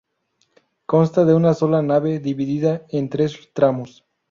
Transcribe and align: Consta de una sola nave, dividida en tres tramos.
Consta 0.87 1.25
de 1.25 1.35
una 1.35 1.53
sola 1.53 1.83
nave, 1.83 2.17
dividida 2.17 2.87
en 2.89 3.07
tres 3.11 3.49
tramos. 3.53 4.03